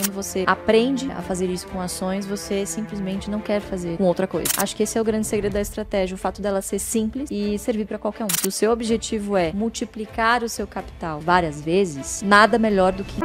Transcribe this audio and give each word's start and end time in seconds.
quando 0.00 0.12
você 0.12 0.44
aprende 0.46 1.10
a 1.12 1.20
fazer 1.20 1.46
isso 1.46 1.66
com 1.68 1.80
ações, 1.80 2.24
você 2.24 2.64
simplesmente 2.64 3.30
não 3.30 3.40
quer 3.40 3.60
fazer 3.60 3.98
com 3.98 4.04
outra 4.04 4.26
coisa. 4.26 4.50
Acho 4.56 4.74
que 4.74 4.82
esse 4.82 4.96
é 4.96 5.00
o 5.00 5.04
grande 5.04 5.26
segredo 5.26 5.52
da 5.52 5.60
estratégia, 5.60 6.14
o 6.14 6.18
fato 6.18 6.40
dela 6.40 6.62
ser 6.62 6.78
simples 6.78 7.28
e 7.30 7.58
servir 7.58 7.84
para 7.84 7.98
qualquer 7.98 8.24
um. 8.24 8.28
Se 8.40 8.48
o 8.48 8.52
seu 8.52 8.72
objetivo 8.72 9.36
é 9.36 9.52
multiplicar 9.52 10.42
o 10.42 10.48
seu 10.48 10.66
capital 10.66 11.20
várias 11.20 11.60
vezes, 11.60 12.22
nada 12.22 12.58
melhor 12.58 12.92
do 12.92 13.04
que 13.04 13.20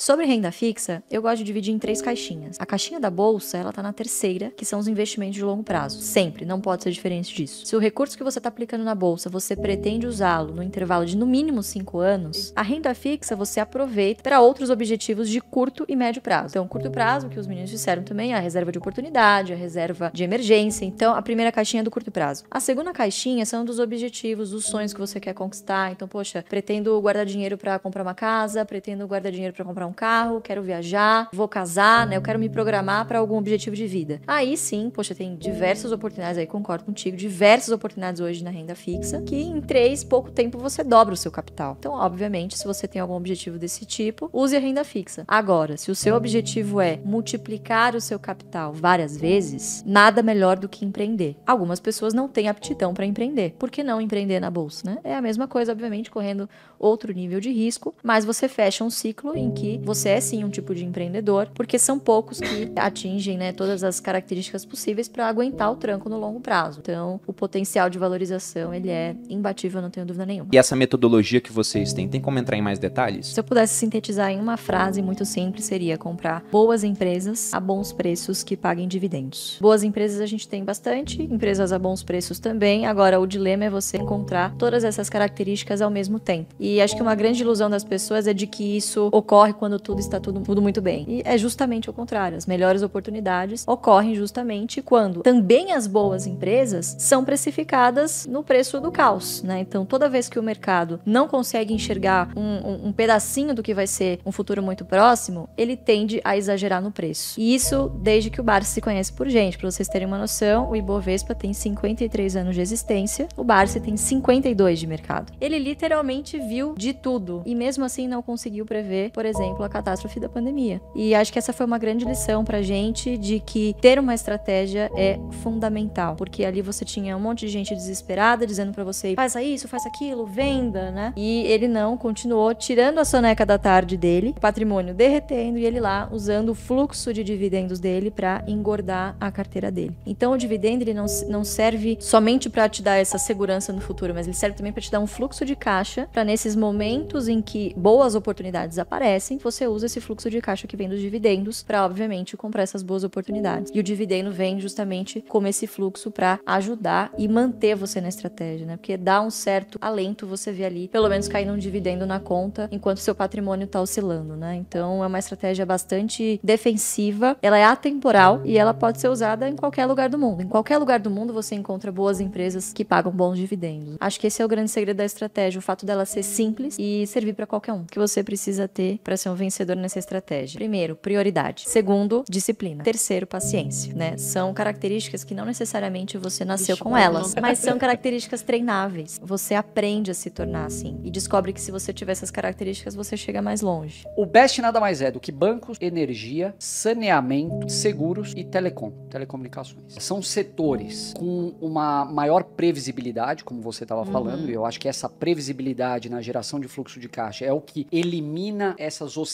Sobre 0.00 0.24
renda 0.26 0.52
fixa, 0.52 1.02
eu 1.10 1.20
gosto 1.20 1.38
de 1.38 1.44
dividir 1.44 1.74
em 1.74 1.78
três 1.78 2.00
caixinhas. 2.00 2.56
A 2.60 2.64
caixinha 2.64 3.00
da 3.00 3.10
bolsa, 3.10 3.58
ela 3.58 3.72
tá 3.72 3.82
na 3.82 3.92
terceira, 3.92 4.52
que 4.56 4.64
são 4.64 4.78
os 4.78 4.86
investimentos 4.86 5.34
de 5.34 5.42
longo 5.42 5.64
prazo. 5.64 6.00
Sempre, 6.00 6.44
não 6.44 6.60
pode 6.60 6.84
ser 6.84 6.92
diferente 6.92 7.34
disso. 7.34 7.66
Se 7.66 7.74
o 7.74 7.80
recurso 7.80 8.16
que 8.16 8.22
você 8.22 8.38
está 8.38 8.48
aplicando 8.48 8.84
na 8.84 8.94
bolsa, 8.94 9.28
você 9.28 9.56
pretende 9.56 10.06
usá-lo 10.06 10.54
no 10.54 10.62
intervalo 10.62 11.04
de 11.04 11.16
no 11.16 11.26
mínimo 11.26 11.64
cinco 11.64 11.98
anos, 11.98 12.52
a 12.54 12.62
renda 12.62 12.94
fixa 12.94 13.34
você 13.34 13.58
aproveita 13.58 14.22
para 14.22 14.40
outros 14.40 14.70
objetivos 14.70 15.28
de 15.28 15.40
curto 15.40 15.84
e 15.88 15.96
médio 15.96 16.22
prazo. 16.22 16.52
Então, 16.52 16.68
curto 16.68 16.92
prazo, 16.92 17.28
que 17.28 17.40
os 17.40 17.48
meninos 17.48 17.68
disseram 17.68 18.04
também, 18.04 18.32
a 18.32 18.38
reserva 18.38 18.70
de 18.70 18.78
oportunidade, 18.78 19.52
a 19.52 19.56
reserva 19.56 20.12
de 20.14 20.22
emergência. 20.22 20.84
Então, 20.84 21.12
a 21.12 21.22
primeira 21.22 21.50
caixinha 21.50 21.80
é 21.80 21.84
do 21.84 21.90
curto 21.90 22.12
prazo. 22.12 22.44
A 22.48 22.60
segunda 22.60 22.92
caixinha 22.92 23.44
são 23.44 23.64
dos 23.64 23.80
objetivos, 23.80 24.52
dos 24.52 24.64
sonhos 24.64 24.94
que 24.94 25.00
você 25.00 25.18
quer 25.18 25.34
conquistar. 25.34 25.90
Então, 25.90 26.06
poxa, 26.06 26.44
pretendo 26.48 27.00
guardar 27.00 27.26
dinheiro 27.26 27.58
para 27.58 27.80
comprar 27.80 28.04
uma 28.04 28.14
casa, 28.14 28.64
pretendo 28.64 29.04
guardar 29.08 29.32
dinheiro 29.32 29.52
para 29.52 29.64
comprar 29.64 29.87
carro, 29.92 30.40
quero 30.40 30.62
viajar, 30.62 31.28
vou 31.32 31.48
casar, 31.48 32.06
né? 32.06 32.16
Eu 32.16 32.22
quero 32.22 32.38
me 32.38 32.48
programar 32.48 33.06
para 33.06 33.18
algum 33.18 33.36
objetivo 33.36 33.74
de 33.74 33.86
vida. 33.86 34.20
Aí 34.26 34.56
sim, 34.56 34.90
poxa, 34.90 35.14
tem 35.14 35.36
diversas 35.36 35.92
oportunidades 35.92 36.38
aí, 36.38 36.46
concordo 36.46 36.84
contigo, 36.84 37.16
diversas 37.16 37.70
oportunidades 37.70 38.20
hoje 38.20 38.42
na 38.42 38.50
renda 38.50 38.74
fixa, 38.74 39.22
que 39.22 39.36
em 39.36 39.60
três, 39.60 40.04
pouco 40.04 40.30
tempo 40.30 40.58
você 40.58 40.82
dobra 40.84 41.14
o 41.14 41.16
seu 41.16 41.30
capital. 41.30 41.76
Então, 41.78 41.92
obviamente, 41.92 42.56
se 42.56 42.66
você 42.66 42.86
tem 42.86 43.00
algum 43.00 43.14
objetivo 43.14 43.58
desse 43.58 43.84
tipo, 43.84 44.28
use 44.32 44.56
a 44.56 44.60
renda 44.60 44.84
fixa. 44.84 45.24
Agora, 45.26 45.76
se 45.76 45.90
o 45.90 45.94
seu 45.94 46.14
objetivo 46.14 46.80
é 46.80 46.98
multiplicar 47.04 47.94
o 47.94 48.00
seu 48.00 48.18
capital 48.18 48.72
várias 48.72 49.16
vezes, 49.16 49.82
nada 49.86 50.22
melhor 50.22 50.58
do 50.58 50.68
que 50.68 50.84
empreender. 50.84 51.36
Algumas 51.46 51.80
pessoas 51.80 52.14
não 52.14 52.28
têm 52.28 52.48
aptidão 52.48 52.94
para 52.94 53.06
empreender. 53.06 53.54
Por 53.58 53.70
que 53.70 53.82
não 53.82 54.00
empreender 54.00 54.40
na 54.40 54.50
bolsa, 54.50 54.90
né? 54.90 54.98
É 55.04 55.14
a 55.14 55.22
mesma 55.22 55.46
coisa, 55.46 55.72
obviamente, 55.72 56.10
correndo 56.10 56.48
outro 56.78 57.12
nível 57.12 57.40
de 57.40 57.50
risco, 57.50 57.94
mas 58.02 58.24
você 58.24 58.48
fecha 58.48 58.84
um 58.84 58.90
ciclo 58.90 59.36
em 59.36 59.50
que 59.50 59.77
você 59.82 60.10
é 60.10 60.20
sim 60.20 60.44
um 60.44 60.50
tipo 60.50 60.74
de 60.74 60.84
empreendedor, 60.84 61.48
porque 61.54 61.78
são 61.78 61.98
poucos 61.98 62.40
que 62.40 62.72
atingem 62.76 63.36
né, 63.38 63.52
todas 63.52 63.82
as 63.82 64.00
características 64.00 64.64
possíveis 64.64 65.08
para 65.08 65.26
aguentar 65.26 65.70
o 65.72 65.76
tranco 65.76 66.08
no 66.08 66.18
longo 66.18 66.40
prazo. 66.40 66.80
Então, 66.80 67.20
o 67.26 67.32
potencial 67.32 67.88
de 67.90 67.98
valorização 67.98 68.72
ele 68.72 68.90
é 68.90 69.14
imbatível, 69.28 69.80
não 69.80 69.90
tenho 69.90 70.06
dúvida 70.06 70.26
nenhuma. 70.26 70.50
E 70.52 70.58
essa 70.58 70.76
metodologia 70.76 71.40
que 71.40 71.52
vocês 71.52 71.92
têm, 71.92 72.08
tem 72.08 72.20
como 72.20 72.38
entrar 72.38 72.56
em 72.56 72.62
mais 72.62 72.78
detalhes? 72.78 73.28
Se 73.28 73.40
eu 73.40 73.44
pudesse 73.44 73.74
sintetizar 73.74 74.30
em 74.30 74.40
uma 74.40 74.56
frase 74.56 75.02
muito 75.02 75.24
simples, 75.24 75.64
seria 75.64 75.96
comprar 75.96 76.44
boas 76.50 76.84
empresas 76.84 77.52
a 77.52 77.60
bons 77.60 77.92
preços 77.92 78.42
que 78.42 78.56
paguem 78.56 78.88
dividendos. 78.88 79.58
Boas 79.60 79.82
empresas 79.82 80.20
a 80.20 80.26
gente 80.26 80.48
tem 80.48 80.64
bastante, 80.64 81.22
empresas 81.22 81.72
a 81.72 81.78
bons 81.78 82.02
preços 82.02 82.38
também. 82.38 82.86
Agora, 82.86 83.20
o 83.20 83.26
dilema 83.26 83.64
é 83.64 83.70
você 83.70 83.96
encontrar 83.96 84.54
todas 84.56 84.84
essas 84.84 85.08
características 85.08 85.80
ao 85.80 85.90
mesmo 85.90 86.18
tempo. 86.18 86.54
E 86.58 86.80
acho 86.80 86.96
que 86.96 87.02
uma 87.02 87.14
grande 87.14 87.42
ilusão 87.42 87.70
das 87.70 87.84
pessoas 87.84 88.26
é 88.26 88.34
de 88.34 88.46
que 88.46 88.76
isso 88.76 89.08
ocorre 89.12 89.52
quando 89.52 89.67
quando 89.68 89.78
tudo 89.78 90.00
está 90.00 90.18
tudo, 90.18 90.40
tudo 90.40 90.62
muito 90.62 90.80
bem. 90.80 91.04
E 91.06 91.22
é 91.26 91.36
justamente 91.36 91.90
o 91.90 91.92
contrário. 91.92 92.38
As 92.38 92.46
melhores 92.46 92.82
oportunidades 92.82 93.64
ocorrem 93.68 94.14
justamente 94.14 94.80
quando 94.80 95.20
também 95.20 95.72
as 95.72 95.86
boas 95.86 96.26
empresas 96.26 96.96
são 96.98 97.22
precificadas 97.22 98.26
no 98.26 98.42
preço 98.42 98.80
do 98.80 98.90
caos, 98.90 99.42
né? 99.42 99.60
Então, 99.60 99.84
toda 99.84 100.08
vez 100.08 100.26
que 100.26 100.38
o 100.38 100.42
mercado 100.42 101.00
não 101.04 101.28
consegue 101.28 101.74
enxergar 101.74 102.30
um, 102.34 102.40
um, 102.40 102.88
um 102.88 102.92
pedacinho 102.92 103.54
do 103.54 103.62
que 103.62 103.74
vai 103.74 103.86
ser 103.86 104.20
um 104.24 104.32
futuro 104.32 104.62
muito 104.62 104.86
próximo, 104.86 105.50
ele 105.54 105.76
tende 105.76 106.18
a 106.24 106.34
exagerar 106.34 106.80
no 106.80 106.90
preço. 106.90 107.38
E 107.38 107.54
isso 107.54 107.90
desde 108.00 108.30
que 108.30 108.40
o 108.40 108.44
Barça 108.44 108.72
se 108.72 108.80
conhece 108.80 109.12
por 109.12 109.28
gente. 109.28 109.58
Para 109.58 109.70
vocês 109.70 109.86
terem 109.86 110.08
uma 110.08 110.18
noção, 110.18 110.70
o 110.70 110.76
Ibovespa 110.76 111.34
tem 111.34 111.52
53 111.52 112.36
anos 112.36 112.54
de 112.54 112.62
existência, 112.62 113.28
o 113.36 113.44
Barça 113.44 113.78
tem 113.78 113.98
52 113.98 114.78
de 114.78 114.86
mercado. 114.86 115.30
Ele 115.38 115.58
literalmente 115.58 116.38
viu 116.38 116.74
de 116.74 116.94
tudo 116.94 117.42
e 117.44 117.54
mesmo 117.54 117.84
assim 117.84 118.08
não 118.08 118.22
conseguiu 118.22 118.64
prever, 118.64 119.10
por 119.10 119.26
exemplo, 119.26 119.57
a 119.62 119.68
catástrofe 119.68 120.20
da 120.20 120.28
pandemia. 120.28 120.80
E 120.94 121.14
acho 121.14 121.32
que 121.32 121.38
essa 121.38 121.52
foi 121.52 121.66
uma 121.66 121.78
grande 121.78 122.04
lição 122.04 122.44
pra 122.44 122.62
gente 122.62 123.16
de 123.16 123.40
que 123.40 123.74
ter 123.80 123.98
uma 123.98 124.14
estratégia 124.14 124.90
é 124.96 125.18
fundamental, 125.42 126.16
porque 126.16 126.44
ali 126.44 126.62
você 126.62 126.84
tinha 126.84 127.16
um 127.16 127.20
monte 127.20 127.40
de 127.40 127.48
gente 127.48 127.74
desesperada 127.74 128.46
dizendo 128.46 128.72
para 128.72 128.84
você: 128.84 129.14
faz 129.14 129.34
isso, 129.34 129.68
faz 129.68 129.86
aquilo, 129.86 130.26
venda, 130.26 130.90
né? 130.90 131.12
E 131.16 131.42
ele 131.46 131.68
não, 131.68 131.96
continuou 131.96 132.54
tirando 132.54 132.98
a 132.98 133.04
soneca 133.04 133.44
da 133.44 133.58
tarde 133.58 133.96
dele, 133.96 134.34
patrimônio 134.40 134.94
derretendo 134.94 135.58
e 135.58 135.64
ele 135.64 135.80
lá 135.80 136.08
usando 136.10 136.50
o 136.50 136.54
fluxo 136.54 137.12
de 137.12 137.22
dividendos 137.22 137.78
dele 137.78 138.10
para 138.10 138.42
engordar 138.46 139.16
a 139.20 139.30
carteira 139.30 139.70
dele. 139.70 139.96
Então 140.06 140.32
o 140.32 140.38
dividendo 140.38 140.82
ele 140.82 140.94
não, 140.94 141.06
não 141.28 141.44
serve 141.44 141.98
somente 142.00 142.48
para 142.48 142.68
te 142.68 142.82
dar 142.82 142.96
essa 142.96 143.18
segurança 143.18 143.72
no 143.72 143.80
futuro, 143.80 144.14
mas 144.14 144.26
ele 144.26 144.36
serve 144.36 144.56
também 144.56 144.72
para 144.72 144.82
te 144.82 144.90
dar 144.90 145.00
um 145.00 145.06
fluxo 145.06 145.44
de 145.44 145.54
caixa 145.54 146.08
para 146.12 146.24
nesses 146.24 146.54
momentos 146.56 147.28
em 147.28 147.40
que 147.40 147.74
boas 147.76 148.14
oportunidades 148.14 148.78
aparecem, 148.78 149.38
você 149.50 149.66
usa 149.66 149.86
esse 149.86 150.00
fluxo 150.00 150.30
de 150.30 150.40
caixa 150.40 150.66
que 150.66 150.76
vem 150.76 150.88
dos 150.88 151.00
dividendos 151.00 151.62
para, 151.62 151.84
obviamente, 151.84 152.36
comprar 152.36 152.62
essas 152.62 152.82
boas 152.82 153.02
oportunidades. 153.02 153.72
E 153.74 153.80
o 153.80 153.82
dividendo 153.82 154.30
vem 154.30 154.60
justamente 154.60 155.24
como 155.26 155.46
esse 155.46 155.66
fluxo 155.66 156.10
para 156.10 156.38
ajudar 156.46 157.10
e 157.16 157.26
manter 157.26 157.74
você 157.74 158.00
na 158.00 158.08
estratégia, 158.08 158.66
né? 158.66 158.76
Porque 158.76 158.96
dá 158.96 159.22
um 159.22 159.30
certo 159.30 159.78
alento 159.80 160.26
você 160.26 160.52
ver 160.52 160.66
ali, 160.66 160.88
pelo 160.88 161.08
menos 161.08 161.28
caindo 161.28 161.52
um 161.52 161.58
dividendo 161.58 162.06
na 162.06 162.20
conta, 162.20 162.68
enquanto 162.70 162.98
seu 162.98 163.14
patrimônio 163.14 163.64
está 163.64 163.80
oscilando, 163.80 164.36
né? 164.36 164.56
Então 164.56 165.02
é 165.02 165.06
uma 165.06 165.18
estratégia 165.18 165.64
bastante 165.64 166.38
defensiva, 166.42 167.36
ela 167.40 167.58
é 167.58 167.64
atemporal 167.64 168.42
e 168.44 168.58
ela 168.58 168.74
pode 168.74 169.00
ser 169.00 169.08
usada 169.08 169.48
em 169.48 169.56
qualquer 169.56 169.86
lugar 169.86 170.08
do 170.10 170.18
mundo. 170.18 170.42
Em 170.42 170.48
qualquer 170.48 170.76
lugar 170.76 171.00
do 171.00 171.10
mundo 171.10 171.32
você 171.32 171.54
encontra 171.54 171.90
boas 171.90 172.20
empresas 172.20 172.72
que 172.72 172.84
pagam 172.84 173.12
bons 173.12 173.38
dividendos. 173.38 173.96
Acho 173.98 174.20
que 174.20 174.26
esse 174.26 174.42
é 174.42 174.44
o 174.44 174.48
grande 174.48 174.70
segredo 174.70 174.98
da 174.98 175.04
estratégia, 175.04 175.58
o 175.58 175.62
fato 175.62 175.86
dela 175.86 176.04
ser 176.04 176.22
simples 176.22 176.76
e 176.78 177.06
servir 177.06 177.32
para 177.32 177.46
qualquer 177.46 177.72
um. 177.72 177.84
Que 177.84 177.98
você 177.98 178.22
precisa 178.22 178.68
ter 178.68 178.98
para 179.02 179.16
ser 179.16 179.30
um 179.30 179.34
vencedor 179.38 179.76
nessa 179.76 179.98
estratégia? 179.98 180.58
Primeiro, 180.58 180.96
prioridade. 180.96 181.64
Segundo, 181.66 182.24
disciplina. 182.28 182.84
Terceiro, 182.84 183.26
paciência, 183.26 183.94
né? 183.94 184.16
São 184.16 184.52
características 184.52 185.24
que 185.24 185.34
não 185.34 185.44
necessariamente 185.44 186.18
você 186.18 186.44
nasceu 186.44 186.76
com 186.76 186.96
elas, 186.96 187.34
mas 187.40 187.58
são 187.58 187.78
características 187.78 188.42
treináveis. 188.42 189.18
Você 189.22 189.54
aprende 189.54 190.10
a 190.10 190.14
se 190.14 190.30
tornar 190.30 190.66
assim 190.66 191.00
e 191.04 191.10
descobre 191.10 191.52
que 191.52 191.60
se 191.60 191.70
você 191.70 191.92
tiver 191.92 192.12
essas 192.12 192.30
características, 192.30 192.94
você 192.94 193.16
chega 193.16 193.40
mais 193.40 193.60
longe. 193.60 194.04
O 194.16 194.26
best 194.26 194.60
nada 194.60 194.80
mais 194.80 195.00
é 195.00 195.10
do 195.10 195.20
que 195.20 195.30
bancos, 195.30 195.78
energia, 195.80 196.54
saneamento, 196.58 197.70
seguros 197.70 198.32
e 198.36 198.44
telecom, 198.44 198.90
telecomunicações. 199.10 199.94
São 199.98 200.20
setores 200.20 201.14
com 201.16 201.54
uma 201.60 202.04
maior 202.04 202.42
previsibilidade, 202.42 203.44
como 203.44 203.60
você 203.60 203.84
estava 203.84 204.02
uhum. 204.02 204.12
falando, 204.12 204.50
e 204.50 204.54
eu 204.54 204.64
acho 204.64 204.80
que 204.80 204.88
essa 204.88 205.08
previsibilidade 205.08 206.10
na 206.10 206.20
geração 206.20 206.58
de 206.58 206.68
fluxo 206.68 206.98
de 206.98 207.08
caixa 207.08 207.44
é 207.44 207.52
o 207.52 207.60
que 207.60 207.86
elimina 207.92 208.74
essas 208.78 209.16
oscilações 209.16 209.27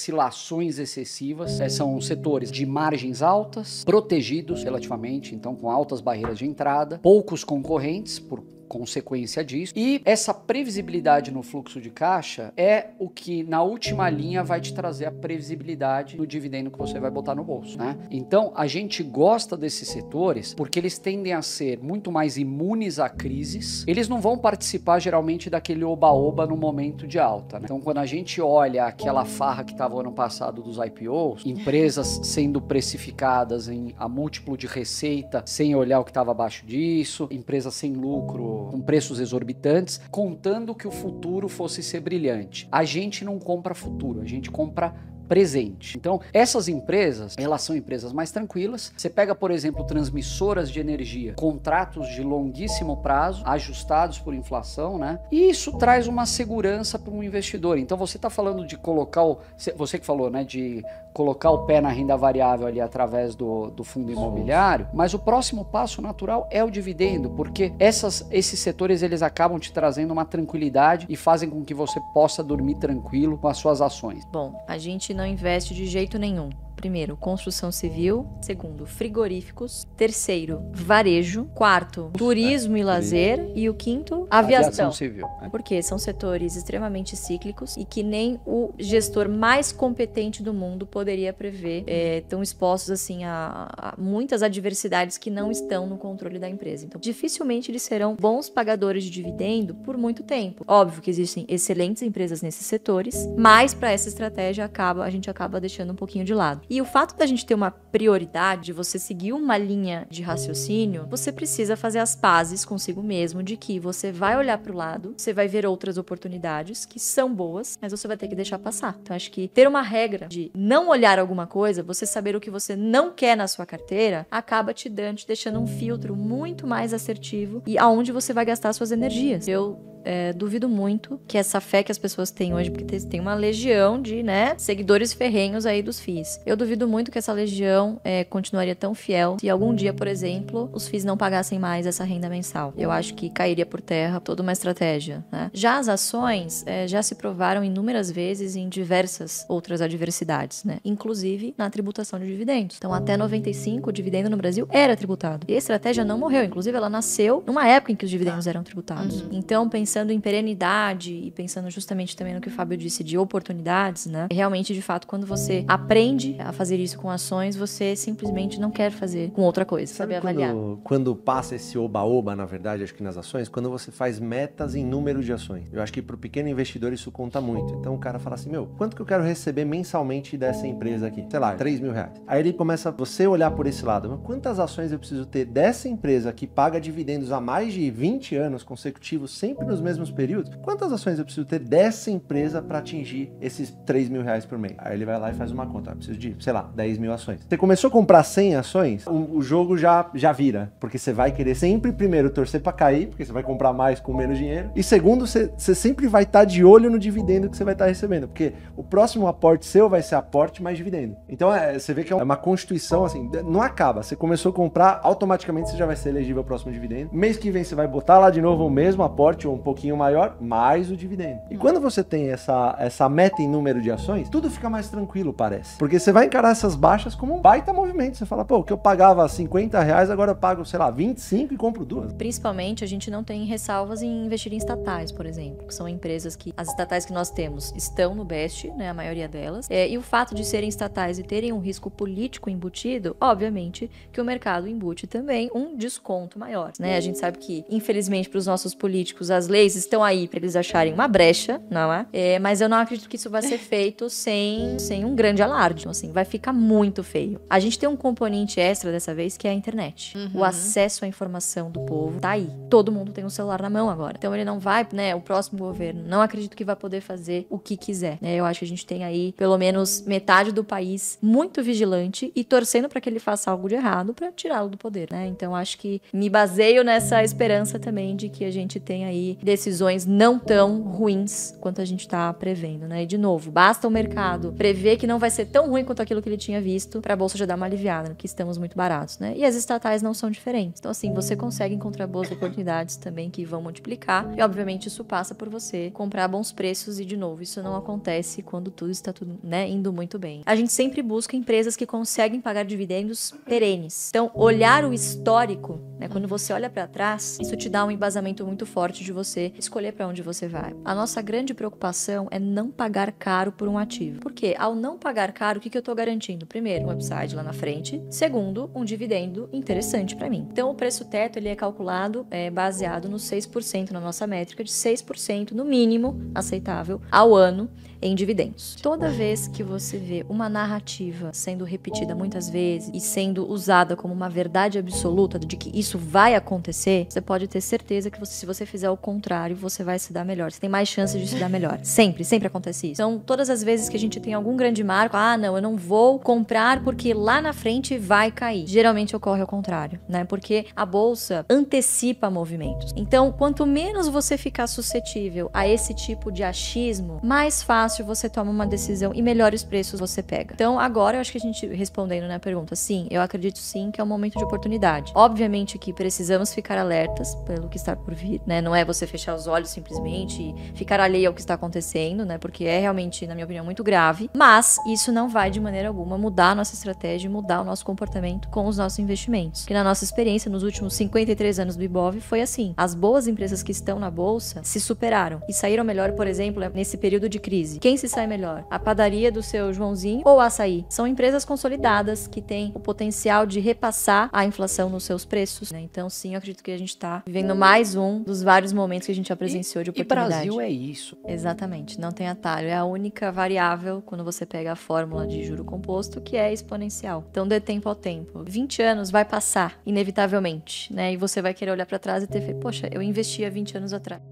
excessivas. 0.79 1.61
É, 1.61 1.69
são 1.69 2.01
setores 2.01 2.51
de 2.51 2.67
margens 2.67 3.23
altas, 3.23 3.85
protegidos 3.85 4.63
relativamente, 4.63 5.35
então 5.35 5.55
com 5.55 5.71
altas 5.71 6.01
barreiras 6.01 6.39
de 6.39 6.47
entrada, 6.47 6.99
poucos 7.03 7.45
concorrentes 7.45 8.19
por 8.19 8.43
consequência 8.65 9.45
disso. 9.45 9.73
E 9.77 10.01
essa 10.05 10.33
previsibilidade 10.33 11.31
no 11.31 11.43
fluxo 11.43 11.81
de 11.81 11.91
caixa 11.91 12.53
é 12.57 12.89
o 12.99 13.09
que 13.09 13.43
na 13.45 13.63
última 13.63 14.09
linha 14.11 14.43
vai 14.43 14.61
te 14.61 14.75
trazer 14.75 15.07
a 15.07 15.13
previsibilidade 15.13 16.17
do 16.17 16.27
dividendo 16.27 16.71
que 16.71 16.79
você 16.79 16.99
vai 16.99 17.11
botar 17.11 17.35
no 17.35 17.45
bolso, 17.45 17.79
né? 17.79 17.97
Então, 18.11 18.53
a 18.57 18.67
gente 18.67 19.03
gosta 19.03 19.57
desses 19.57 19.89
setores 19.89 20.55
porque 20.55 20.79
eles 20.79 20.99
tendem 20.99 21.33
a 21.33 21.43
ser 21.43 21.79
muito 21.81 22.11
mais 22.11 22.37
imunes 22.37 22.99
a 22.99 23.09
crises. 23.09 23.85
Eles 23.87 24.09
não 24.09 24.21
vão 24.21 24.37
participar 24.37 24.99
geralmente 24.99 25.49
daquele 25.49 25.85
oba-oba 25.85 26.47
no 26.47 26.57
momento 26.57 27.07
de 27.07 27.19
alta, 27.19 27.59
né? 27.59 27.65
Então, 27.65 27.81
quando 27.81 27.99
a 27.99 28.07
gente 28.07 28.41
olha 28.41 28.87
aquela 28.87 29.25
farra 29.25 29.65
que 29.65 29.73
estava 29.73 30.01
ano 30.01 30.13
passado 30.13 30.63
dos 30.63 30.79
IPOs, 30.79 31.45
empresas 31.45 32.21
sendo 32.23 32.61
precificadas 32.61 33.69
em 33.69 33.95
a 33.99 34.09
múltiplo 34.09 34.57
de 34.57 34.67
receita 34.67 35.43
sem 35.47 35.75
olhar 35.75 36.01
o 36.01 36.05
que 36.05 36.11
estava 36.11 36.31
abaixo 36.31 36.65
disso, 36.67 37.29
empresas 37.31 37.75
sem 37.75 37.93
lucro 37.93 38.54
com 38.71 38.81
preços 38.81 39.21
exorbitantes, 39.21 40.01
contando 40.11 40.75
que 40.75 40.87
o 40.87 40.91
futuro 40.91 41.49
fosse 41.49 41.83
ser 41.83 42.01
brilhante. 42.01 42.69
A 42.71 42.85
gente 42.85 43.25
não 43.25 43.39
compra 43.39 43.75
futuro, 43.75 44.21
a 44.21 44.27
gente 44.27 44.51
compra 44.51 44.95
presente. 45.29 45.97
Então, 45.97 46.21
essas 46.33 46.69
empresas, 46.69 47.37
elas 47.39 47.63
são 47.63 47.77
empresas 47.77 48.13
mais 48.13 48.31
tranquilas. 48.31 48.93
Você 48.97 49.11
pega, 49.11 49.35
por 49.35 49.51
exemplo, 49.51 49.85
transmissoras 49.85 50.71
de 50.71 50.81
energia, 50.81 51.35
contratos 51.35 52.09
de 52.09 52.23
longuíssimo 52.23 52.97
prazo, 52.99 53.43
ajustados 53.45 54.19
por 54.19 54.35
inflação, 54.35 54.99
né? 54.99 55.19
E 55.31 55.51
isso 55.51 55.73
traz 55.79 56.07
uma 56.07 56.27
segurança 56.27 56.99
para 56.99 57.13
um 57.13 57.23
investidor. 57.23 57.79
Então, 57.79 57.97
você 57.97 58.17
está 58.17 58.31
falando 58.31 58.67
de 58.67 58.77
colocar 58.77 59.25
o. 59.25 59.39
Você 59.77 59.99
que 59.99 60.07
falou, 60.07 60.31
né? 60.31 60.45
De 60.45 60.85
colocar 61.15 61.51
o 61.53 61.65
pé 61.65 61.81
na 61.81 61.89
renda 61.89 62.17
variável 62.17 62.67
ali 62.67 62.81
através 62.81 63.37
do, 63.37 63.71
do 63.71 63.85
fundo 63.85 64.11
imobiliário, 64.11 64.89
mas 64.93 65.15
o 65.15 65.19
próximo 65.19 65.65
passo 65.65 66.03
natural 66.03 66.49
é 66.51 66.63
o 66.63 66.71
dividendo, 66.71 67.31
porque 67.31 67.73
essas, 67.79 68.27
esses 68.33 68.59
setores 68.59 69.01
eles 69.01 69.23
acabam 69.23 69.59
te 69.59 69.73
trazendo 69.73 70.11
uma 70.11 70.25
tranquilidade 70.25 71.07
e 71.09 71.15
fazem 71.15 71.49
com 71.49 71.65
que 71.65 71.73
você 71.73 72.01
possa 72.13 72.43
dormir 72.43 72.75
tranquilo 72.75 73.39
com 73.39 73.47
as 73.47 73.57
suas 73.57 73.81
ações. 73.81 74.25
Bom, 74.27 74.61
a 74.67 74.77
gente 74.77 75.14
não 75.15 75.27
investe 75.27 75.75
de 75.75 75.87
jeito 75.87 76.19
nenhum 76.19 76.51
Primeiro, 76.77 77.17
construção 77.17 77.73
civil. 77.73 78.27
Segundo, 78.43 78.87
frigoríficos. 78.87 79.87
Terceiro, 79.97 80.63
varejo. 80.73 81.47
Quarto, 81.55 82.11
turismo 82.17 82.77
e 82.77 82.85
lazer. 82.85 83.51
E 83.55 83.69
o 83.69 83.75
quinto, 83.75 84.27
aviação. 84.31 84.69
aviação 84.69 84.93
civil. 84.93 85.27
Porque 85.51 85.83
são 85.83 85.99
setores 85.99 86.57
extremamente 86.57 87.17
cíclicos 87.17 87.77
e 87.77 87.85
que 87.85 88.03
nem 88.03 88.41
o 88.47 88.73
gestor 88.79 89.29
mais 89.29 89.73
competente 89.73 90.43
do 90.43 90.53
mundo 90.53 90.87
poderia 90.87 91.33
prever. 91.33 91.85
É, 91.87 92.19
estão 92.19 92.43
expostos 92.43 92.91
assim 92.91 93.25
a, 93.25 93.69
a 93.77 93.95
muitas 93.99 94.43
adversidades 94.43 95.19
que 95.19 95.31
não 95.31 95.51
estão 95.51 95.87
no 95.87 95.97
controle 95.97 96.39
da 96.39 96.49
empresa. 96.49 96.85
Então, 96.85 97.01
dificilmente 97.01 97.71
eles 97.71 97.83
serão 97.83 98.15
bons 98.15 98.49
pagadores 98.49 99.05
de 99.05 99.11
dividendo 99.11 99.75
por 99.75 99.97
muito 99.97 100.23
tempo. 100.23 100.65
Óbvio 100.67 101.01
que 101.01 101.11
existem 101.11 101.47
excelentes 101.49 102.03
empresas 102.03 102.43
nesses 102.43 102.67
setores, 102.67 103.27
mas 103.37 103.73
para 103.73 103.91
essa 103.91 104.09
estratégia 104.09 104.65
acaba 104.65 105.05
a 105.05 105.11
gente 105.11 105.31
acaba 105.31 105.61
deixando 105.61 105.93
um 105.93 105.97
pouquinho 105.97 106.25
de 106.25 106.35
lado. 106.35 106.63
E 106.69 106.81
o 106.81 106.85
fato 106.85 107.17
da 107.17 107.27
gente 107.27 107.45
ter 107.45 107.55
uma 107.55 107.71
prioridade, 107.71 108.73
você 108.73 108.99
seguir 108.99 109.33
uma 109.33 109.57
linha 109.57 110.07
de 110.11 110.23
raciocínio, 110.23 111.07
você 111.09 111.31
precisa 111.31 111.77
fazer 111.77 111.99
as 111.99 112.15
pazes 112.15 112.65
consigo 112.65 113.03
mesmo 113.03 113.43
de 113.43 113.57
que 113.57 113.79
você 113.79 114.11
vai 114.11 114.37
olhar 114.37 114.59
para 114.59 114.73
o 114.73 114.77
lado, 114.77 115.15
você 115.17 115.33
vai 115.33 115.49
ver 115.49 115.67
outras 115.67 115.99
oportunidades 115.99 116.85
que 116.85 116.99
são 116.99 117.35
boas, 117.35 117.79
mas 117.81 117.93
você 117.93 118.09
vai 118.09 118.17
ter 118.17 118.29
que 118.29 118.35
deixar 118.35 118.59
passar. 118.59 118.97
Então 119.03 119.15
acho 119.15 119.31
que 119.31 119.49
ter 119.49 119.69
uma 119.69 119.83
regra 119.83 120.27
de 120.27 120.51
não 120.55 120.89
olhar 120.89 121.19
alguma 121.19 121.47
coisa, 121.47 121.83
você 121.83 122.07
saber 122.07 122.35
o 122.37 122.41
que 122.41 122.51
você 122.51 122.75
não 122.77 123.13
quer 123.13 123.37
na 123.37 123.47
sua 123.47 123.67
carteira, 123.67 124.27
acaba 124.31 124.75
te 124.75 124.89
dando, 124.89 125.19
te 125.19 125.27
deixando 125.27 125.61
um 125.61 125.67
filtro 125.67 126.17
muito 126.17 126.67
mais 126.67 126.93
assertivo 126.93 127.63
e 127.67 127.79
aonde 127.79 128.13
você 128.13 128.33
vai 128.33 128.45
gastar 128.45 128.73
suas 128.73 128.91
energias. 128.91 129.47
Eu 129.49 129.94
é, 130.05 130.33
duvido 130.33 130.69
muito 130.69 131.21
que 131.27 131.39
essa 131.39 131.61
fé 131.61 131.83
que 131.83 131.91
as 131.91 131.99
pessoas 131.99 132.31
têm 132.31 132.55
hoje, 132.55 132.71
porque 132.71 132.99
tem 133.01 133.21
uma 133.21 133.35
legião 133.35 134.01
de, 134.01 134.23
né, 134.23 134.55
seguidores 134.59 135.13
ferrenhos 135.13 135.67
aí 135.67 135.83
dos 135.83 135.99
FIIs. 136.01 136.41
Eu 136.45 136.57
duvido 136.57 136.87
muito 136.87 137.11
que 137.11 137.19
essa 137.19 137.33
legião 137.33 138.01
é, 138.05 138.25
continuaria 138.25 138.75
tão 138.75 138.95
fiel 138.95 139.37
se 139.41 139.49
algum 139.49 139.75
dia, 139.75 139.93
por 139.93 140.07
exemplo, 140.07 140.71
os 140.73 140.87
FIIs 140.87 141.05
não 141.05 141.17
pagassem 141.17 141.59
mais 141.59 141.87
essa 141.87 142.05
renda 142.05 142.29
mensal. 142.29 142.73
Eu 142.77 142.91
acho 142.91 143.15
que 143.15 143.31
cairia 143.31 143.67
por 143.67 143.81
terra 143.81 144.21
toda 144.21 144.43
uma 144.43 144.53
estratégia, 144.53 145.25
né? 145.31 145.51
Já 145.53 145.79
as 145.79 145.89
ações 145.89 146.65
é, 146.67 146.87
já 146.87 147.03
se 147.03 147.15
provaram 147.15 147.65
inúmeras 147.65 148.11
vezes 148.11 148.57
em 148.57 148.69
diversas 148.69 149.45
outras 149.49 149.81
adversidades, 149.81 150.65
né? 150.65 150.79
Inclusive 150.85 151.55
na 151.57 151.71
tributação 151.71 152.19
de 152.19 152.27
dividendos. 152.27 152.77
Então, 152.79 152.93
até 152.93 153.17
95, 153.17 153.91
o 153.91 153.93
dividendo 153.93 154.31
no 154.31 154.37
Brasil 154.37 154.67
era 154.71 154.97
tributado. 154.97 155.47
E 155.49 155.55
a 155.55 155.59
estratégia 155.59 156.05
não 156.05 156.19
morreu, 156.19 156.45
inclusive 156.45 156.77
ela 156.77 156.91
nasceu 156.91 157.43
numa 157.47 157.67
época 157.67 157.93
em 157.93 157.97
que 157.97 158.05
os 158.05 158.11
dividendos 158.11 158.47
eram 158.47 158.63
tributados. 158.63 159.23
Uhum. 159.23 159.29
Então, 159.33 159.69
pensando 159.69 159.94
pensando 159.95 160.11
em 160.11 160.19
perenidade 160.19 161.15
e 161.15 161.31
pensando 161.31 161.71
justamente 161.71 162.17
também 162.17 162.35
no 162.35 162.41
que 162.41 162.49
o 162.49 162.51
Fábio 162.51 162.77
disse 162.77 163.05
de 163.05 163.17
oportunidades, 163.17 164.07
né? 164.07 164.27
Realmente, 164.29 164.75
de 164.75 164.83
fato, 164.83 165.07
quando 165.07 165.25
você 165.25 165.65
aprende 165.69 166.35
a 166.41 166.51
fazer 166.53 166.81
isso 166.81 166.99
com 166.99 167.09
ações, 167.09 167.55
você 167.55 167.95
simplesmente 167.95 168.59
não 168.59 168.73
quer 168.73 168.91
fazer 168.91 169.31
com 169.31 169.43
outra 169.43 169.65
coisa, 169.65 169.87
sabe, 169.95 170.15
sabe 170.15 170.29
avaliar. 170.29 170.53
Quando, 170.53 170.81
quando 170.83 171.15
passa 171.15 171.55
esse 171.55 171.79
oba-oba, 171.79 172.35
na 172.35 172.45
verdade, 172.45 172.83
acho 172.83 172.93
que 172.93 173.05
nas 173.05 173.17
ações, 173.17 173.49
quando 173.49 173.71
você 173.71 173.93
faz 173.93 174.19
metas 174.19 174.75
em 174.75 174.85
número 174.85 175.23
de 175.23 175.33
ações. 175.33 175.69
Eu 175.73 175.81
acho 175.81 175.93
que 175.93 176.03
para 176.03 176.17
o 176.17 176.19
pequeno 176.19 176.49
investidor 176.49 176.93
isso 176.93 177.13
conta 177.13 177.41
muito. 177.41 177.75
Então 177.75 177.95
o 177.95 177.99
cara 177.99 178.19
fala 178.19 178.35
assim, 178.35 178.51
meu, 178.51 178.67
quanto 178.77 178.97
que 178.97 179.03
eu 179.03 179.07
quero 179.07 179.23
receber 179.23 179.65
mensalmente 179.65 180.37
dessa 180.37 180.67
empresa 180.67 181.07
aqui? 181.07 181.25
Sei 181.31 181.39
lá, 181.39 181.55
3 181.55 181.79
mil 181.79 181.93
reais. 181.93 182.21
Aí 182.27 182.41
ele 182.41 182.53
começa 182.53 182.91
você 182.91 183.29
olhar 183.29 183.53
por 183.53 183.65
esse 183.65 183.85
lado. 183.85 184.21
Quantas 184.25 184.59
ações 184.59 184.91
eu 184.91 184.99
preciso 184.99 185.25
ter 185.25 185.45
dessa 185.45 185.89
empresa 185.89 186.33
que 186.33 186.49
paga 186.49 186.81
dividendos 186.81 187.31
há 187.31 187.41
mais 187.41 187.73
de 187.73 187.89
20 187.93 188.35
anos 188.35 188.65
consecutivos, 188.65 189.31
sempre 189.31 189.65
nos 189.65 189.84
mesmos 189.85 190.11
períodos, 190.11 190.51
quantas 190.63 190.93
ações 190.93 191.19
eu 191.19 191.25
preciso 191.25 191.47
ter 191.47 191.61
dessa 191.61 192.11
empresa 192.11 192.63
para 192.63 192.79
atingir 192.79 193.33
esses 193.41 193.71
3 193.87 194.09
mil 194.09 194.23
reais 194.23 194.45
por 194.45 194.59
mês? 194.59 194.75
Aí 194.79 194.95
ele 194.95 195.05
vai 195.05 195.19
lá 195.19 195.31
e 195.31 195.35
faz 195.35 195.53
uma 195.53 195.67
conta. 195.67 195.91
Eu 195.91 195.97
preciso 195.97 196.19
de, 196.19 196.37
sei 196.41 196.53
lá, 196.53 196.71
10 196.75 196.99
mil 196.99 197.13
ações. 197.13 197.41
Você 197.49 197.57
começou 197.57 197.89
a 197.89 197.91
comprar 197.91 198.23
100 198.25 198.57
ações, 198.57 199.07
o, 199.07 199.37
o 199.37 199.43
jogo 199.43 199.77
já, 199.77 200.11
já 200.15 200.33
vira. 200.33 200.73
Porque 200.81 200.99
você 200.99 201.13
vai 201.13 201.31
querer 201.31 201.55
sempre, 201.55 201.93
primeiro, 201.93 202.31
torcer 202.31 202.61
para 202.61 202.73
cair, 202.73 203.09
porque 203.09 203.25
você 203.25 203.33
vai 203.33 203.43
comprar 203.43 203.73
mais 203.73 204.01
com 204.01 204.15
menos 204.15 204.39
dinheiro. 204.39 204.71
E 204.75 204.83
segundo, 204.83 205.27
você, 205.27 205.53
você 205.57 205.75
sempre 205.75 206.07
vai 206.07 206.23
estar 206.23 206.41
tá 206.41 206.45
de 206.45 206.65
olho 206.65 206.91
no 206.91 206.99
dividendo 206.99 207.51
que 207.51 207.57
você 207.57 207.65
vai 207.65 207.75
estar 207.75 207.85
tá 207.85 207.89
recebendo. 207.89 208.27
Porque 208.27 208.55
o 208.77 208.83
próximo 208.83 209.27
aporte 209.27 209.67
seu 209.67 209.89
vai 209.89 210.03
ser 210.03 210.15
aporte 210.15 210.63
mais 210.63 210.77
dividendo. 210.77 211.17
Então 211.29 211.55
é, 211.55 211.79
você 211.79 211.93
vê 211.93 212.05
que 212.05 212.13
é 212.13 212.17
uma 212.17 212.37
constituição 212.37 213.05
assim, 213.05 213.31
não 213.45 213.61
acaba. 213.61 214.03
Você 214.03 214.17
começou 214.17 214.51
a 214.51 214.55
comprar, 214.55 215.01
automaticamente 215.03 215.71
você 215.71 215.77
já 215.77 215.87
vai 215.87 215.97
ser 215.97 216.11
elegível 216.11 216.39
ao 216.39 216.45
próximo 216.45 216.73
dividendo. 216.73 217.11
Mês 217.13 217.37
que 217.37 217.51
vem 217.51 217.65
você 217.65 217.75
vai 217.75 217.87
botar 217.87 218.19
lá 218.19 218.31
de 218.31 218.41
novo 218.41 218.67
o 218.67 218.71
mesmo 218.71 219.03
aporte 219.03 219.47
ou 219.47 219.55
um 219.55 219.59
pouquinho 219.75 219.97
maior, 219.97 220.37
mais 220.41 220.89
o 220.91 220.97
dividendo. 220.97 221.41
E 221.51 221.57
quando 221.57 221.81
você 221.81 222.05
tem 222.05 222.31
essa, 222.31 222.77
essa 222.79 223.09
meta 223.09 223.43
em 223.43 223.49
número 223.49 223.83
de 223.83 223.91
ações, 223.91 224.29
tudo 224.29 224.49
fica 224.49 224.71
mais 224.71 224.89
tranquilo, 224.89 225.33
parece. 225.33 225.77
Porque 225.77 225.99
você 225.99 226.13
vai 226.13 226.27
encarar 226.27 226.53
essas 226.53 226.77
baixas 226.77 227.15
como 227.15 227.37
um 227.37 227.41
baita 227.41 227.73
movimento. 227.73 228.17
Você 228.17 228.25
fala, 228.25 228.45
pô, 228.45 228.59
o 228.59 228.63
que 228.65 228.73
eu 228.73 228.79
pagava 228.79 229.29
50 229.29 229.83
reais, 229.83 230.11
agora 230.11 230.31
eu 230.31 230.37
pago, 230.37 230.65
sei 230.65 230.79
lá, 230.79 230.91
25 230.91 231.53
e 231.53 231.57
compro 231.57 231.85
duas. 231.85 232.13
Principalmente, 232.13 232.85
a 232.85 232.87
gente 232.87 233.11
não 233.11 233.25
tem 233.25 233.45
ressalvas 233.45 234.01
em 234.01 234.25
investir 234.25 234.53
em 234.53 234.57
estatais, 234.57 235.11
por 235.11 235.27
exemplo, 235.27 235.67
são 235.71 235.89
empresas 235.89 236.37
que, 236.37 236.55
as 236.57 236.69
estatais 236.69 237.05
que 237.05 237.13
nós 237.13 237.31
temos, 237.31 237.73
estão 237.77 238.15
no 238.15 238.25
BEST, 238.25 238.71
né, 238.77 238.91
a 238.91 238.95
maioria 238.95 239.27
delas. 239.27 239.69
É, 239.69 239.89
e 239.89 239.99
o 239.99 240.03
fato 240.03 240.35
de 240.35 240.45
serem 240.45 240.69
estatais 240.69 241.19
e 241.19 241.25
terem 241.25 241.53
um 241.53 241.59
risco 241.59 241.91
político 241.91 242.49
embutido, 242.49 243.17
obviamente 243.21 243.91
que 244.13 244.21
o 244.21 244.25
mercado 244.25 244.69
embute 244.69 245.07
também 245.07 245.51
um 245.53 245.77
desconto 245.77 246.39
maior, 246.39 246.73
né? 246.79 246.97
A 246.97 247.01
gente 247.01 247.19
sabe 247.19 247.39
que, 247.39 247.65
infelizmente, 247.69 248.29
para 248.29 248.39
os 248.39 248.47
nossos 248.47 248.75
políticos, 248.75 249.31
as 249.31 249.49
leis 249.49 249.64
estão 249.75 250.05
aí 250.05 250.29
para 250.29 250.39
eles 250.39 250.57
acharem 250.57 250.93
uma 250.93 251.09
brecha, 251.09 251.61
não 251.71 251.93
é? 251.93 252.07
é? 252.13 252.39
Mas 252.39 252.61
eu 252.61 252.69
não 252.69 252.79
acredito 252.79 253.09
que 253.09 253.17
isso 253.17 253.31
vai 253.31 253.43
ser 253.43 253.59
feito 253.59 254.11
sem, 254.11 254.79
sem 254.79 255.05
um 255.05 255.15
grande 255.15 255.43
alarde. 255.43 255.81
Então, 255.81 255.91
assim, 255.91 256.13
vai 256.13 256.25
ficar 256.25 256.53
muito 256.53 257.03
feio. 257.03 257.41
A 257.49 257.59
gente 257.59 257.79
tem 257.79 257.89
um 257.89 257.97
componente 257.97 258.61
extra 258.61 258.93
dessa 258.93 259.15
vez 259.15 259.37
que 259.37 259.49
é 259.49 259.51
a 259.51 259.55
internet. 259.55 260.17
Uhum. 260.17 260.41
O 260.41 260.45
acesso 260.45 261.05
à 261.05 261.09
informação 261.09 261.71
do 261.71 261.81
povo 261.81 262.21
tá 262.21 262.31
aí. 262.31 262.49
Todo 262.69 262.93
mundo 262.93 263.13
tem 263.13 263.25
um 263.25 263.31
celular 263.31 263.63
na 263.63 263.71
mão 263.71 263.89
agora. 263.89 264.17
Então 264.19 264.35
ele 264.35 264.45
não 264.45 264.59
vai, 264.59 264.87
né? 264.93 265.15
O 265.15 265.21
próximo 265.21 265.59
governo, 265.59 266.03
não 266.07 266.21
acredito 266.21 266.57
que 266.57 266.65
vai 266.65 266.77
poder 266.77 267.01
fazer 267.01 267.47
o 267.49 267.59
que 267.59 267.77
quiser. 267.77 268.19
Né? 268.21 268.35
Eu 268.35 268.45
acho 268.45 268.61
que 268.61 268.65
a 268.65 268.69
gente 268.69 268.85
tem 268.85 269.05
aí 269.05 269.33
pelo 269.37 269.57
menos 269.57 270.03
metade 270.07 270.53
do 270.53 270.65
país 270.65 271.19
muito 271.23 271.63
vigilante 271.63 272.33
e 272.35 272.45
torcendo 272.45 272.89
para 272.89 273.01
que 273.01 273.09
ele 273.09 273.19
faça 273.19 273.51
algo 273.51 273.69
de 273.69 273.75
errado 273.75 274.13
para 274.13 274.31
tirá-lo 274.33 274.69
do 274.69 274.77
poder, 274.77 275.09
né? 275.11 275.27
Então 275.27 275.55
acho 275.55 275.79
que 275.79 276.01
me 276.13 276.29
baseio 276.29 276.83
nessa 276.83 277.23
esperança 277.23 277.79
também 277.79 278.17
de 278.17 278.29
que 278.29 278.45
a 278.45 278.51
gente 278.51 278.81
tem 278.81 279.05
aí 279.05 279.39
decisões 279.45 280.07
não 280.07 280.39
tão 280.39 280.81
ruins 280.81 281.55
quanto 281.61 281.81
a 281.81 281.85
gente 281.85 282.01
está 282.01 282.33
prevendo, 282.33 282.89
né? 282.89 283.03
E 283.03 283.07
de 283.07 283.19
novo, 283.19 283.51
basta 283.51 283.87
o 283.87 283.91
mercado 283.91 284.53
prever 284.53 284.97
que 284.97 285.07
não 285.07 285.19
vai 285.19 285.31
ser 285.31 285.47
tão 285.47 285.69
ruim 285.69 285.85
quanto 285.85 286.01
aquilo 286.01 286.23
que 286.23 286.29
ele 286.29 286.39
tinha 286.39 286.61
visto 286.61 287.01
para 287.01 287.13
a 287.13 287.17
bolsa 287.17 287.37
já 287.37 287.45
dar 287.45 287.57
uma 287.57 287.67
aliviada, 287.67 288.15
que 288.15 288.27
estamos 288.27 288.57
muito 288.57 288.77
baratos, 288.77 289.19
né? 289.19 289.35
E 289.37 289.45
as 289.45 289.55
estatais 289.55 290.03
não 290.03 290.15
são 290.15 290.31
diferentes. 290.31 290.81
Então 290.81 290.91
assim, 290.91 291.13
você 291.13 291.37
consegue 291.37 291.75
encontrar 291.75 292.07
boas 292.07 292.31
oportunidades 292.31 292.97
também 292.97 293.29
que 293.29 293.45
vão 293.45 293.61
multiplicar 293.61 294.33
e 294.37 294.43
obviamente 294.43 294.89
isso 294.89 295.05
passa 295.05 295.35
por 295.35 295.49
você 295.49 295.91
comprar 295.91 296.27
bons 296.27 296.51
preços 296.51 296.99
e 296.99 297.05
de 297.05 297.17
novo, 297.17 297.43
isso 297.43 297.63
não 297.63 297.77
acontece 297.77 298.43
quando 298.43 298.71
tudo 298.71 298.91
está 298.91 299.13
tudo, 299.13 299.39
né, 299.43 299.69
indo 299.69 299.93
muito 299.93 300.19
bem. 300.19 300.43
A 300.47 300.57
gente 300.57 300.73
sempre 300.73 301.03
busca 301.03 301.37
empresas 301.37 301.77
que 301.77 301.87
conseguem 301.87 302.41
pagar 302.41 302.65
dividendos 302.65 303.35
perenes. 303.45 304.09
Então, 304.09 304.31
olhar 304.35 304.85
o 304.85 304.93
histórico, 304.93 305.81
né, 306.05 306.09
quando 306.09 306.29
você 306.29 306.53
olha 306.53 306.69
para 306.69 306.87
trás, 306.87 307.39
isso 307.41 307.57
te 307.57 307.69
dá 307.69 307.85
um 307.85 307.91
embasamento 307.91 308.45
muito 308.45 308.67
forte 308.67 309.03
de 309.03 309.13
você 309.13 309.53
escolher 309.59 309.93
para 309.93 310.07
onde 310.07 310.23
você 310.23 310.47
vai. 310.47 310.75
A 310.85 310.95
nossa 310.95 311.23
grande 311.23 311.55
preocupação 311.55 312.29
é 312.31 312.39
não 312.39 312.71
pagar 312.71 313.11
caro 313.13 313.51
por 313.51 313.69
um 313.69 313.79
ativo. 313.79 314.21
Porque 314.21 314.55
ao 314.59 314.75
não 314.75 314.99
pagar 314.99 315.33
caro, 315.33 315.59
o 315.59 315.63
que, 315.63 315.71
que 315.71 315.77
eu 315.77 315.81
estou 315.81 315.95
garantindo? 315.95 316.47
Primeiro, 316.47 316.87
um 316.87 316.93
upside 316.93 317.35
lá 317.35 317.43
na 317.43 317.53
frente. 317.53 318.03
Segundo, 318.11 318.71
um 318.75 318.85
dividendo 318.85 319.49
interessante 319.53 320.15
para 320.15 320.29
mim. 320.29 320.47
Então, 320.51 320.71
o 320.71 320.75
preço 320.75 321.05
teto 321.07 321.39
ele 321.39 321.49
é 321.49 321.57
calculado 321.57 322.27
é, 322.31 322.51
baseado 322.51 323.09
no 323.09 323.17
6% 323.17 323.91
na 323.91 324.01
nossa 324.01 324.27
métrica 324.27 324.63
de 324.63 324.71
6% 324.71 325.53
no 325.53 325.65
mínimo 325.65 326.21
aceitável 326.35 327.01
ao 327.11 327.35
ano 327.35 327.71
em 328.05 328.15
dividendos. 328.15 328.77
Toda 328.83 329.09
vez 329.09 329.49
que 329.49 329.63
você 329.63 329.97
vê 329.97 330.27
uma 330.29 330.47
narrativa 330.47 331.31
sendo 331.33 331.65
repetida 331.65 332.15
muitas 332.15 332.51
vezes 332.51 332.91
e 332.93 333.01
sendo 333.01 333.51
usada 333.51 333.97
como 333.97 334.13
uma 334.13 334.29
verdade 334.29 334.79
absoluta 334.79 335.39
de 335.39 335.57
que 335.57 335.71
isso 335.79 335.94
isso 335.95 335.99
vai 335.99 336.35
acontecer, 336.35 337.07
você 337.09 337.21
pode 337.21 337.47
ter 337.47 337.61
certeza 337.61 338.11
que 338.11 338.19
você, 338.19 338.33
se 338.33 338.47
você 338.47 338.67
fizer 338.67 338.91
o 338.91 338.97
contrário, 338.97 339.55
você 339.55 339.85
vai 339.85 339.99
se 339.99 340.13
dar 340.13 340.25
melhor. 340.25 340.51
Você 340.51 340.61
tem 340.61 340.71
mais 340.71 340.89
chances 340.89 341.21
de 341.21 341.29
se 341.29 341.37
dar 341.37 341.49
melhor. 341.49 341.79
Sempre, 341.83 342.25
sempre 342.25 342.49
acontece 342.49 342.91
isso. 342.91 343.01
Então, 343.01 343.19
todas 343.19 343.49
as 343.49 343.63
vezes 343.63 343.89
que 343.89 343.97
a 343.97 344.01
gente 344.01 344.19
tem 344.19 344.35
algum 344.35 344.57
grande 344.57 344.83
marco, 344.83 345.17
ah, 345.17 345.37
não, 345.37 345.57
eu 345.57 345.63
não 345.63 345.77
vou 345.77 346.19
comprar 346.19 346.83
porque 346.83 347.15
lá 347.15 347.41
na 347.41 347.53
frente 347.53 347.97
vai 347.97 348.31
cair. 348.31 348.67
Geralmente 348.67 349.15
ocorre 349.15 349.41
ao 349.41 349.47
contrário, 349.47 350.01
né? 350.09 350.25
Porque 350.25 350.67
a 350.75 350.85
bolsa 350.85 351.47
antecipa 351.49 352.29
movimentos. 352.29 352.93
Então, 352.97 353.31
quanto 353.31 353.65
menos 353.65 354.09
você 354.09 354.37
ficar 354.37 354.67
suscetível 354.67 355.51
a 355.53 355.69
esse 355.69 355.95
tipo 355.95 356.33
de 356.33 356.43
achismo, 356.43 357.21
mais 357.23 357.63
fácil 357.63 358.05
você 358.05 358.29
toma 358.29 358.51
uma 358.51 358.67
decisão 358.67 359.13
e 359.15 359.23
melhores 359.23 359.63
preços 359.63 360.01
você 360.01 360.23
pega. 360.23 360.55
Então, 360.55 360.81
agora 360.81 361.17
eu 361.17 361.21
acho 361.21 361.31
que 361.31 361.39
a 361.39 361.41
gente 361.41 361.67
respondendo 361.67 362.27
na 362.27 362.41
pergunta, 362.41 362.75
sim, 362.75 363.07
eu 363.11 363.21
acredito 363.21 363.59
sim 363.59 363.91
que 363.91 364.01
é 364.01 364.05
um 364.05 364.07
momento 364.07 364.37
de 364.37 364.45
oportunidade. 364.45 365.13
Obviamente 365.15 365.74
que 365.79 365.93
precisamos 365.93 366.55
ficar 366.55 366.79
alertas 366.79 367.35
pelo 367.47 367.69
que 367.69 367.77
está 367.77 367.95
por 367.95 368.15
vir, 368.15 368.41
né? 368.47 368.61
Não 368.61 368.75
é 368.75 368.85
você 368.85 369.07
fechar 369.07 369.35
os 369.35 369.47
olhos 369.47 369.71
simplesmente 369.71 370.43
e 370.43 370.77
ficar 370.77 371.01
alheio 371.01 371.29
ao 371.29 371.35
que 371.35 371.41
está 371.41 371.55
acontecendo, 371.55 372.25
né? 372.25 372.39
Porque 372.39 372.65
é 372.65 372.81
realmente, 372.81 373.27
na 373.27 373.35
minha 373.35 373.45
opinião, 373.45 373.65
muito 373.65 373.85
grave. 373.85 374.31
Mas 374.35 374.79
isso 374.87 375.13
não 375.13 375.29
vai 375.29 375.51
de 375.51 375.61
maneira 375.61 375.89
alguma 375.89 376.17
mudar 376.17 376.51
a 376.51 376.55
nossa 376.55 376.75
estratégia 376.75 377.29
mudar 377.35 377.61
o 377.61 377.65
nosso 377.65 377.85
comportamento 377.85 378.49
com 378.49 378.67
os 378.67 378.79
nossos 378.79 378.99
investimentos. 378.99 379.65
Que 379.65 379.75
na 379.75 379.83
nossa 379.83 380.05
experiência 380.05 380.51
nos 380.51 380.63
últimos 380.63 380.95
53 380.95 381.59
anos 381.59 381.77
do 381.77 381.83
Ibov 381.83 382.21
foi 382.21 382.41
assim. 382.41 382.73
As 382.77 382.95
boas 382.95 383.27
empresas 383.27 383.63
que 383.63 383.73
estão 383.73 383.99
na 383.99 384.11
bolsa 384.11 384.63
se 384.63 384.81
superaram 384.81 385.43
e 385.49 385.53
saíram 385.53 385.85
melhor, 385.85 386.13
por 386.13 386.27
exemplo, 386.27 386.63
nesse 386.73 386.97
período 386.97 387.29
de 387.29 387.39
crise. 387.39 387.81
Quem 387.81 387.97
se 387.97 388.09
sai 388.09 388.27
melhor? 388.27 388.65
A 388.71 388.79
padaria 388.79 389.33
do 389.33 389.43
seu 389.43 389.73
Joãozinho 389.73 390.23
ou 390.25 390.41
a 390.41 390.47
açaí? 390.47 390.85
São 390.89 391.07
empresas 391.07 391.45
consolidadas 391.45 392.27
que 392.27 392.41
têm 392.41 392.71
o 392.75 392.81
potencial 392.81 393.47
de 393.47 393.59
repassar 393.59 394.31
a 394.33 394.45
inflação 394.45 394.89
nos 394.89 395.05
seus 395.05 395.25
preços. 395.25 395.64
Né? 395.73 395.81
Então, 395.81 396.09
sim, 396.09 396.33
eu 396.35 396.39
acredito 396.39 396.63
que 396.63 396.71
a 396.71 396.79
gente 396.79 396.91
está 396.91 397.23
vivendo 397.27 397.55
mais 397.55 397.95
um 397.95 398.23
dos 398.23 398.43
vários 398.43 398.73
momentos 398.73 399.07
que 399.07 399.13
a 399.13 399.15
gente 399.15 399.29
já 399.29 399.37
presenciou 399.37 399.85
de 399.85 399.91
E 399.91 399.93
oportunidade. 399.93 400.35
Brasil 400.35 400.61
é 400.61 400.69
isso. 400.69 401.17
Exatamente, 401.27 402.01
não 402.01 402.13
tem 402.13 402.29
atalho. 402.29 402.69
É 402.69 402.75
a 402.75 402.85
única 402.85 403.31
variável 403.31 404.03
quando 404.05 404.25
você 404.25 404.45
pega 404.47 404.73
a 404.73 404.77
fórmula 404.77 405.27
de 405.27 405.45
juro 405.45 405.65
composto 405.65 406.21
que 406.21 406.37
é 406.37 406.53
exponencial. 406.53 407.25
Então, 407.31 407.47
dê 407.47 407.61
tempo 407.61 407.89
ao 407.89 407.95
tempo. 407.95 408.43
20 408.45 408.83
anos 408.83 409.11
vai 409.11 409.25
passar, 409.25 409.81
inevitavelmente, 409.85 410.93
né? 410.93 411.13
E 411.13 411.17
você 411.17 411.41
vai 411.41 411.55
querer 411.55 411.71
olhar 411.71 411.87
para 411.87 411.99
trás 411.99 412.23
e 412.23 412.27
ter 412.27 412.41
feito, 412.41 412.61
poxa, 412.61 412.89
eu 412.93 413.03
investi 413.03 413.45
há 413.45 413.51
20 413.51 413.77
anos 413.77 413.93
atrás. 413.93 414.23